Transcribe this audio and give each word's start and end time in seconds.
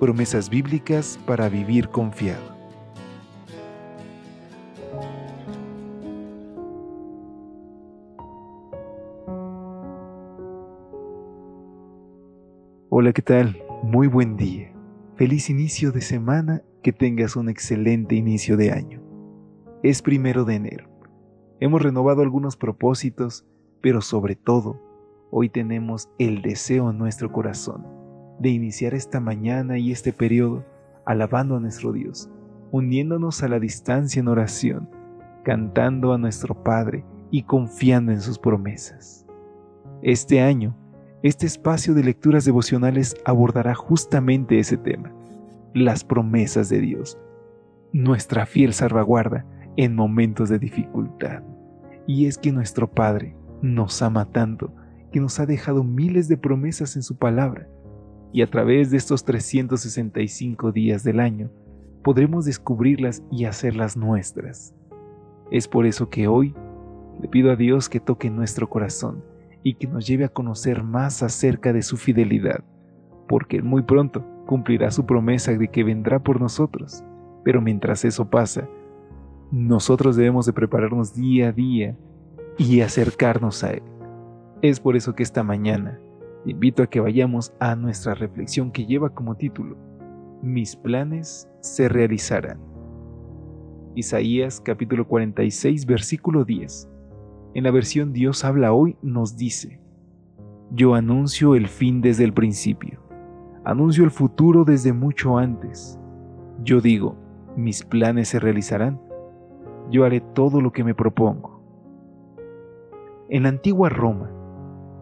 Promesas 0.00 0.50
bíblicas 0.50 1.20
para 1.24 1.48
vivir 1.48 1.88
confiado. 1.88 2.42
Hola, 12.88 13.12
¿qué 13.12 13.22
tal? 13.22 13.62
Muy 13.84 14.08
buen 14.08 14.36
día. 14.36 14.72
Feliz 15.14 15.48
inicio 15.48 15.92
de 15.92 16.00
semana, 16.00 16.62
que 16.82 16.92
tengas 16.92 17.36
un 17.36 17.48
excelente 17.48 18.16
inicio 18.16 18.56
de 18.56 18.72
año. 18.72 19.00
Es 19.84 20.02
primero 20.02 20.44
de 20.44 20.56
enero. 20.56 20.88
Hemos 21.60 21.80
renovado 21.80 22.22
algunos 22.22 22.56
propósitos, 22.56 23.46
pero 23.80 24.00
sobre 24.00 24.34
todo, 24.34 24.80
hoy 25.30 25.50
tenemos 25.50 26.10
el 26.18 26.42
deseo 26.42 26.90
en 26.90 26.98
nuestro 26.98 27.30
corazón 27.30 28.03
de 28.38 28.50
iniciar 28.50 28.94
esta 28.94 29.20
mañana 29.20 29.78
y 29.78 29.92
este 29.92 30.12
periodo 30.12 30.64
alabando 31.04 31.56
a 31.56 31.60
nuestro 31.60 31.92
Dios, 31.92 32.30
uniéndonos 32.70 33.42
a 33.42 33.48
la 33.48 33.60
distancia 33.60 34.20
en 34.20 34.28
oración, 34.28 34.88
cantando 35.44 36.12
a 36.12 36.18
nuestro 36.18 36.62
Padre 36.62 37.04
y 37.30 37.42
confiando 37.42 38.12
en 38.12 38.20
sus 38.20 38.38
promesas. 38.38 39.26
Este 40.02 40.40
año, 40.40 40.76
este 41.22 41.46
espacio 41.46 41.94
de 41.94 42.04
lecturas 42.04 42.44
devocionales 42.44 43.16
abordará 43.24 43.74
justamente 43.74 44.58
ese 44.58 44.76
tema, 44.76 45.12
las 45.72 46.04
promesas 46.04 46.68
de 46.68 46.80
Dios, 46.80 47.18
nuestra 47.92 48.46
fiel 48.46 48.72
salvaguarda 48.72 49.46
en 49.76 49.94
momentos 49.94 50.48
de 50.48 50.58
dificultad. 50.58 51.42
Y 52.06 52.26
es 52.26 52.38
que 52.38 52.52
nuestro 52.52 52.90
Padre 52.90 53.36
nos 53.62 54.02
ama 54.02 54.30
tanto 54.30 54.74
que 55.12 55.20
nos 55.20 55.38
ha 55.40 55.46
dejado 55.46 55.84
miles 55.84 56.28
de 56.28 56.36
promesas 56.36 56.96
en 56.96 57.02
su 57.02 57.16
palabra, 57.16 57.68
y 58.34 58.42
a 58.42 58.50
través 58.50 58.90
de 58.90 58.96
estos 58.96 59.24
365 59.24 60.72
días 60.72 61.04
del 61.04 61.20
año 61.20 61.52
podremos 62.02 62.44
descubrirlas 62.44 63.22
y 63.30 63.44
hacerlas 63.44 63.96
nuestras. 63.96 64.74
Es 65.52 65.68
por 65.68 65.86
eso 65.86 66.10
que 66.10 66.26
hoy 66.26 66.52
le 67.22 67.28
pido 67.28 67.52
a 67.52 67.56
Dios 67.56 67.88
que 67.88 68.00
toque 68.00 68.30
nuestro 68.30 68.68
corazón 68.68 69.22
y 69.62 69.74
que 69.74 69.86
nos 69.86 70.04
lleve 70.04 70.24
a 70.24 70.30
conocer 70.30 70.82
más 70.82 71.22
acerca 71.22 71.72
de 71.72 71.82
su 71.82 71.96
fidelidad, 71.96 72.64
porque 73.28 73.62
muy 73.62 73.82
pronto 73.82 74.24
cumplirá 74.46 74.90
su 74.90 75.06
promesa 75.06 75.52
de 75.52 75.68
que 75.68 75.84
vendrá 75.84 76.18
por 76.18 76.40
nosotros. 76.40 77.04
Pero 77.44 77.60
mientras 77.60 78.04
eso 78.04 78.30
pasa, 78.30 78.68
nosotros 79.52 80.16
debemos 80.16 80.44
de 80.44 80.54
prepararnos 80.54 81.14
día 81.14 81.50
a 81.50 81.52
día 81.52 81.96
y 82.58 82.80
acercarnos 82.80 83.62
a 83.62 83.74
Él. 83.74 83.82
Es 84.60 84.80
por 84.80 84.96
eso 84.96 85.14
que 85.14 85.22
esta 85.22 85.44
mañana 85.44 86.00
invito 86.46 86.82
a 86.82 86.86
que 86.86 87.00
vayamos 87.00 87.54
a 87.60 87.76
nuestra 87.76 88.14
reflexión 88.14 88.70
que 88.70 88.86
lleva 88.86 89.10
como 89.10 89.36
título, 89.36 89.76
Mis 90.42 90.76
planes 90.76 91.48
se 91.60 91.88
realizarán. 91.88 92.58
Isaías 93.94 94.60
capítulo 94.60 95.06
46 95.06 95.86
versículo 95.86 96.44
10 96.44 96.90
en 97.54 97.62
la 97.62 97.70
versión 97.70 98.12
Dios 98.12 98.44
habla 98.44 98.72
hoy 98.72 98.96
nos 99.00 99.36
dice, 99.36 99.80
yo 100.72 100.94
anuncio 100.94 101.54
el 101.54 101.68
fin 101.68 102.00
desde 102.00 102.24
el 102.24 102.32
principio, 102.32 102.98
anuncio 103.64 104.02
el 104.02 104.10
futuro 104.10 104.64
desde 104.64 104.92
mucho 104.92 105.38
antes. 105.38 106.00
Yo 106.64 106.80
digo, 106.80 107.16
mis 107.56 107.84
planes 107.84 108.28
se 108.28 108.40
realizarán, 108.40 109.00
yo 109.88 110.04
haré 110.04 110.20
todo 110.20 110.60
lo 110.60 110.72
que 110.72 110.82
me 110.82 110.96
propongo. 110.96 111.62
En 113.28 113.44
la 113.44 113.50
antigua 113.50 113.88
Roma, 113.88 114.32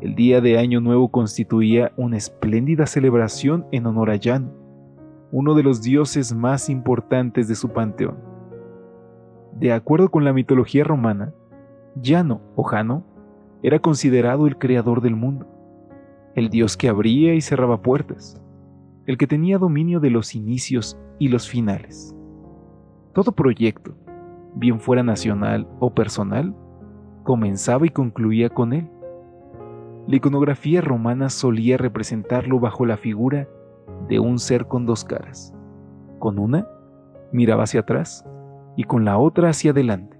el 0.00 0.14
día 0.14 0.40
de 0.40 0.58
Año 0.58 0.80
Nuevo 0.80 1.10
constituía 1.10 1.92
una 1.96 2.16
espléndida 2.16 2.86
celebración 2.86 3.66
en 3.70 3.86
honor 3.86 4.10
a 4.10 4.18
Jan, 4.18 4.50
uno 5.30 5.54
de 5.54 5.62
los 5.62 5.82
dioses 5.82 6.34
más 6.34 6.70
importantes 6.70 7.48
de 7.48 7.54
su 7.54 7.68
panteón. 7.68 8.18
De 9.52 9.72
acuerdo 9.72 10.10
con 10.10 10.24
la 10.24 10.32
mitología 10.32 10.84
romana, 10.84 11.34
Llano 12.00 12.40
o 12.56 12.62
Jano 12.62 13.04
era 13.62 13.78
considerado 13.78 14.46
el 14.46 14.56
creador 14.56 15.02
del 15.02 15.16
mundo, 15.16 15.46
el 16.34 16.48
dios 16.48 16.78
que 16.78 16.88
abría 16.88 17.34
y 17.34 17.42
cerraba 17.42 17.82
puertas, 17.82 18.40
el 19.04 19.18
que 19.18 19.26
tenía 19.26 19.58
dominio 19.58 20.00
de 20.00 20.10
los 20.10 20.34
inicios 20.34 20.98
y 21.18 21.28
los 21.28 21.46
finales. 21.46 22.16
Todo 23.12 23.32
proyecto, 23.32 23.94
bien 24.54 24.80
fuera 24.80 25.02
nacional 25.02 25.68
o 25.78 25.92
personal, 25.92 26.54
comenzaba 27.22 27.84
y 27.84 27.90
concluía 27.90 28.48
con 28.48 28.72
él. 28.72 28.88
La 30.10 30.16
iconografía 30.16 30.80
romana 30.80 31.28
solía 31.28 31.76
representarlo 31.76 32.58
bajo 32.58 32.84
la 32.84 32.96
figura 32.96 33.48
de 34.08 34.18
un 34.18 34.40
ser 34.40 34.66
con 34.66 34.84
dos 34.84 35.04
caras. 35.04 35.54
Con 36.18 36.40
una, 36.40 36.66
miraba 37.30 37.62
hacia 37.62 37.82
atrás 37.82 38.26
y 38.76 38.82
con 38.82 39.04
la 39.04 39.18
otra 39.18 39.50
hacia 39.50 39.70
adelante. 39.70 40.18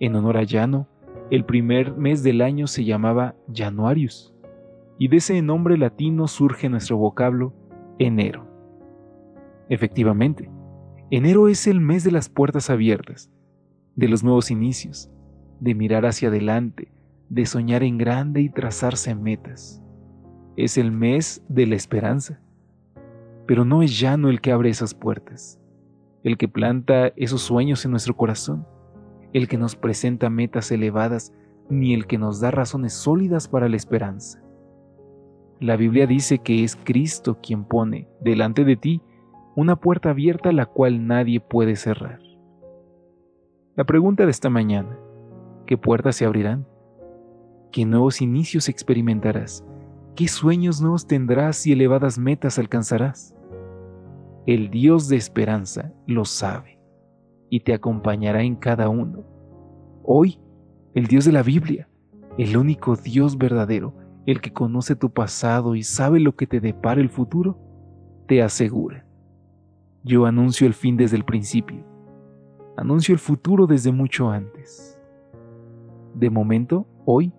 En 0.00 0.16
honor 0.16 0.38
a 0.38 0.44
Llano, 0.44 0.88
el 1.30 1.44
primer 1.44 1.94
mes 1.94 2.22
del 2.22 2.40
año 2.40 2.66
se 2.66 2.86
llamaba 2.86 3.34
Januarius, 3.52 4.34
y 4.98 5.08
de 5.08 5.18
ese 5.18 5.42
nombre 5.42 5.76
latino 5.76 6.26
surge 6.26 6.70
nuestro 6.70 6.96
vocablo 6.96 7.52
enero. 7.98 8.46
Efectivamente, 9.68 10.50
enero 11.10 11.48
es 11.48 11.66
el 11.66 11.82
mes 11.82 12.02
de 12.02 12.12
las 12.12 12.30
puertas 12.30 12.70
abiertas, 12.70 13.30
de 13.94 14.08
los 14.08 14.24
nuevos 14.24 14.50
inicios, 14.50 15.10
de 15.60 15.74
mirar 15.74 16.06
hacia 16.06 16.28
adelante, 16.28 16.93
de 17.34 17.46
soñar 17.46 17.82
en 17.82 17.98
grande 17.98 18.40
y 18.40 18.48
trazarse 18.48 19.14
metas. 19.14 19.82
Es 20.56 20.78
el 20.78 20.92
mes 20.92 21.42
de 21.48 21.66
la 21.66 21.74
esperanza. 21.74 22.40
Pero 23.46 23.64
no 23.64 23.82
es 23.82 23.98
Llano 23.98 24.30
el 24.30 24.40
que 24.40 24.52
abre 24.52 24.70
esas 24.70 24.94
puertas, 24.94 25.60
el 26.22 26.38
que 26.38 26.48
planta 26.48 27.08
esos 27.16 27.42
sueños 27.42 27.84
en 27.84 27.90
nuestro 27.90 28.16
corazón 28.16 28.66
el 29.34 29.48
que 29.48 29.58
nos 29.58 29.74
presenta 29.74 30.30
metas 30.30 30.70
elevadas, 30.70 31.34
ni 31.68 31.92
el 31.92 32.06
que 32.06 32.18
nos 32.18 32.40
da 32.40 32.52
razones 32.52 32.94
sólidas 32.94 33.48
para 33.48 33.68
la 33.68 33.76
esperanza. 33.76 34.40
La 35.60 35.76
Biblia 35.76 36.06
dice 36.06 36.38
que 36.38 36.62
es 36.62 36.76
Cristo 36.76 37.38
quien 37.42 37.64
pone 37.64 38.08
delante 38.20 38.64
de 38.64 38.76
ti 38.76 39.02
una 39.56 39.76
puerta 39.76 40.10
abierta 40.10 40.52
la 40.52 40.66
cual 40.66 41.06
nadie 41.06 41.40
puede 41.40 41.74
cerrar. 41.74 42.20
La 43.74 43.84
pregunta 43.84 44.24
de 44.24 44.30
esta 44.30 44.50
mañana, 44.50 44.96
¿qué 45.66 45.76
puertas 45.76 46.14
se 46.16 46.24
abrirán? 46.24 46.66
¿Qué 47.74 47.84
nuevos 47.84 48.22
inicios 48.22 48.68
experimentarás? 48.68 49.64
¿Qué 50.14 50.28
sueños 50.28 50.80
nuevos 50.80 51.08
tendrás 51.08 51.66
y 51.66 51.72
elevadas 51.72 52.20
metas 52.20 52.56
alcanzarás? 52.60 53.34
El 54.46 54.70
Dios 54.70 55.08
de 55.08 55.16
esperanza 55.16 55.92
lo 56.06 56.24
sabe 56.24 56.78
y 57.50 57.58
te 57.64 57.74
acompañará 57.74 58.44
en 58.44 58.54
cada 58.54 58.88
uno. 58.88 59.24
Hoy, 60.04 60.38
el 60.94 61.08
Dios 61.08 61.24
de 61.24 61.32
la 61.32 61.42
Biblia, 61.42 61.88
el 62.38 62.56
único 62.56 62.94
Dios 62.94 63.38
verdadero, 63.38 63.92
el 64.24 64.40
que 64.40 64.52
conoce 64.52 64.94
tu 64.94 65.10
pasado 65.10 65.74
y 65.74 65.82
sabe 65.82 66.20
lo 66.20 66.36
que 66.36 66.46
te 66.46 66.60
depara 66.60 67.00
el 67.00 67.10
futuro, 67.10 67.58
te 68.28 68.40
asegura. 68.40 69.04
Yo 70.04 70.26
anuncio 70.26 70.68
el 70.68 70.74
fin 70.74 70.96
desde 70.96 71.16
el 71.16 71.24
principio. 71.24 71.84
Anuncio 72.76 73.12
el 73.12 73.18
futuro 73.18 73.66
desde 73.66 73.90
mucho 73.90 74.30
antes. 74.30 74.96
De 76.14 76.30
momento, 76.30 76.86
hoy, 77.04 77.32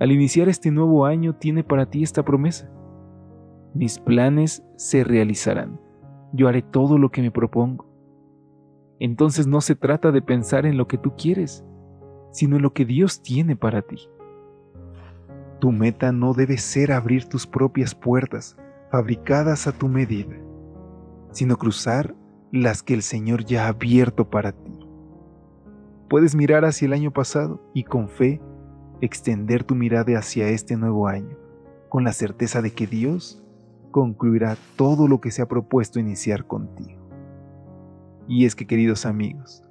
al 0.00 0.10
iniciar 0.10 0.48
este 0.48 0.72
nuevo 0.72 1.06
año, 1.06 1.36
tiene 1.36 1.62
para 1.62 1.86
ti 1.86 2.02
esta 2.02 2.24
promesa. 2.24 2.68
Mis 3.74 4.00
planes 4.00 4.64
se 4.76 5.04
realizarán. 5.04 5.78
Yo 6.32 6.48
haré 6.48 6.62
todo 6.62 6.98
lo 6.98 7.10
que 7.10 7.22
me 7.22 7.30
propongo 7.30 7.90
entonces 9.00 9.46
no 9.46 9.62
se 9.62 9.74
trata 9.74 10.12
de 10.12 10.20
pensar 10.20 10.66
en 10.66 10.76
lo 10.76 10.86
que 10.86 10.98
tú 10.98 11.14
quieres, 11.16 11.64
sino 12.32 12.56
en 12.56 12.62
lo 12.62 12.74
que 12.74 12.84
Dios 12.84 13.22
tiene 13.22 13.56
para 13.56 13.80
ti. 13.80 13.96
Tu 15.58 15.72
meta 15.72 16.12
no 16.12 16.34
debe 16.34 16.58
ser 16.58 16.92
abrir 16.92 17.24
tus 17.24 17.46
propias 17.46 17.94
puertas, 17.94 18.56
fabricadas 18.90 19.66
a 19.66 19.72
tu 19.72 19.88
medida, 19.88 20.36
sino 21.32 21.56
cruzar 21.56 22.14
las 22.52 22.82
que 22.82 22.92
el 22.92 23.02
Señor 23.02 23.44
ya 23.44 23.64
ha 23.64 23.68
abierto 23.68 24.28
para 24.28 24.52
ti. 24.52 24.78
Puedes 26.10 26.34
mirar 26.34 26.66
hacia 26.66 26.84
el 26.86 26.92
año 26.92 27.10
pasado 27.10 27.62
y 27.72 27.84
con 27.84 28.08
fe 28.08 28.42
extender 29.00 29.64
tu 29.64 29.74
mirada 29.74 30.18
hacia 30.18 30.48
este 30.48 30.76
nuevo 30.76 31.08
año, 31.08 31.36
con 31.88 32.04
la 32.04 32.12
certeza 32.12 32.62
de 32.62 32.72
que 32.72 32.86
Dios 32.86 33.42
concluirá 33.90 34.56
todo 34.76 35.08
lo 35.08 35.20
que 35.20 35.30
se 35.30 35.42
ha 35.42 35.48
propuesto 35.48 35.98
iniciar 35.98 36.46
contigo. 36.46 37.00
Y 38.28 38.44
es 38.44 38.54
que, 38.54 38.66
queridos 38.66 39.06
amigos, 39.06 39.62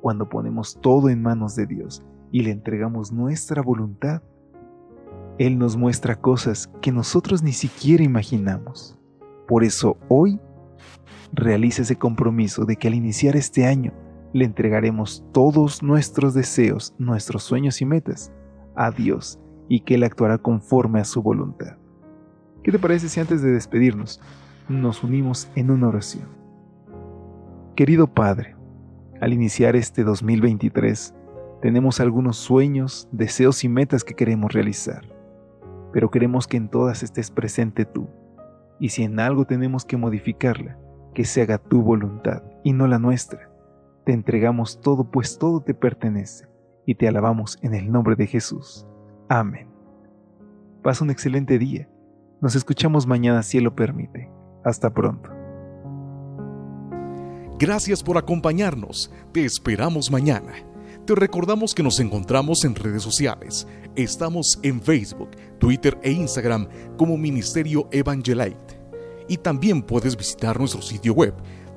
cuando 0.00 0.28
ponemos 0.28 0.78
todo 0.80 1.08
en 1.08 1.22
manos 1.22 1.56
de 1.56 1.66
Dios 1.66 2.04
y 2.30 2.42
le 2.42 2.50
entregamos 2.50 3.12
nuestra 3.12 3.62
voluntad, 3.62 4.22
Él 5.38 5.58
nos 5.58 5.76
muestra 5.76 6.16
cosas 6.16 6.70
que 6.82 6.92
nosotros 6.92 7.42
ni 7.42 7.52
siquiera 7.52 8.04
imaginamos. 8.04 8.98
Por 9.48 9.64
eso 9.64 9.96
hoy 10.08 10.40
realiza 11.32 11.82
ese 11.82 11.96
compromiso 11.96 12.64
de 12.64 12.76
que 12.76 12.88
al 12.88 12.94
iniciar 12.94 13.36
este 13.36 13.66
año 13.66 13.92
le 14.34 14.44
entregaremos 14.44 15.24
todos 15.32 15.82
nuestros 15.82 16.34
deseos, 16.34 16.94
nuestros 16.98 17.42
sueños 17.44 17.80
y 17.80 17.86
metas 17.86 18.32
a 18.76 18.90
Dios 18.90 19.38
y 19.68 19.80
que 19.80 19.94
Él 19.94 20.04
actuará 20.04 20.38
conforme 20.38 21.00
a 21.00 21.04
su 21.04 21.22
voluntad. 21.22 21.76
¿Qué 22.62 22.70
te 22.70 22.78
parece 22.78 23.08
si 23.08 23.20
antes 23.20 23.42
de 23.42 23.50
despedirnos 23.50 24.20
nos 24.68 25.02
unimos 25.02 25.50
en 25.56 25.70
una 25.70 25.88
oración? 25.88 26.28
Querido 27.74 28.06
Padre, 28.06 28.54
al 29.20 29.32
iniciar 29.32 29.76
este 29.76 30.04
2023, 30.04 31.14
tenemos 31.60 32.00
algunos 32.00 32.36
sueños, 32.36 33.08
deseos 33.12 33.64
y 33.64 33.68
metas 33.68 34.04
que 34.04 34.14
queremos 34.14 34.52
realizar, 34.52 35.02
pero 35.92 36.10
queremos 36.10 36.46
que 36.46 36.56
en 36.56 36.68
todas 36.68 37.02
estés 37.02 37.30
presente 37.30 37.84
tú, 37.84 38.08
y 38.78 38.90
si 38.90 39.04
en 39.04 39.20
algo 39.20 39.44
tenemos 39.44 39.84
que 39.84 39.96
modificarla, 39.96 40.76
que 41.14 41.24
se 41.24 41.42
haga 41.42 41.58
tu 41.58 41.82
voluntad 41.82 42.42
y 42.64 42.72
no 42.72 42.86
la 42.86 42.98
nuestra. 42.98 43.50
Te 44.04 44.12
entregamos 44.12 44.80
todo, 44.80 45.10
pues 45.10 45.38
todo 45.38 45.60
te 45.60 45.74
pertenece, 45.74 46.46
y 46.86 46.94
te 46.94 47.08
alabamos 47.08 47.58
en 47.62 47.74
el 47.74 47.90
nombre 47.90 48.16
de 48.16 48.26
Jesús. 48.26 48.86
Amén. 49.28 49.68
Pasa 50.82 51.04
un 51.04 51.10
excelente 51.10 51.58
día. 51.58 51.88
Nos 52.40 52.56
escuchamos 52.56 53.06
mañana 53.06 53.42
si 53.42 53.60
lo 53.60 53.74
permite. 53.74 54.30
Hasta 54.64 54.90
pronto. 54.90 55.30
Gracias 57.58 58.02
por 58.02 58.18
acompañarnos. 58.18 59.12
Te 59.32 59.44
esperamos 59.44 60.10
mañana. 60.10 60.52
Te 61.06 61.14
recordamos 61.14 61.74
que 61.74 61.82
nos 61.82 62.00
encontramos 62.00 62.64
en 62.64 62.74
redes 62.74 63.02
sociales. 63.02 63.68
Estamos 63.94 64.58
en 64.62 64.80
Facebook, 64.80 65.30
Twitter 65.58 65.98
e 66.02 66.10
Instagram 66.10 66.66
como 66.96 67.16
Ministerio 67.16 67.88
Evangelite. 67.92 68.80
Y 69.28 69.36
también 69.36 69.82
puedes 69.82 70.16
visitar 70.16 70.58
nuestro 70.58 70.82
sitio 70.82 71.14
web 71.14 71.34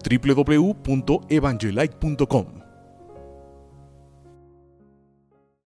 www.evangelite.com 0.09 2.64